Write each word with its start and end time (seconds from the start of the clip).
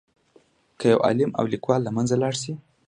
که 0.79 0.85
یو 0.93 0.99
عالم 1.05 1.31
او 1.39 1.45
لیکوال 1.53 1.79
له 1.83 1.91
منځه 1.95 2.15
لاړ 2.21 2.33
شي. 2.41 2.53